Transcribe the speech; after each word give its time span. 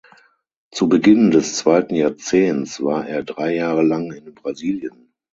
Zu 0.71 0.89
Beginn 0.89 1.29
des 1.29 1.57
zweiten 1.57 1.93
Jahrzehnts 1.93 2.81
war 2.83 3.07
er 3.07 3.21
drei 3.23 3.53
Jahre 3.53 3.83
lang 3.83 4.11
in 4.11 4.33
Brasilien. 4.33 5.13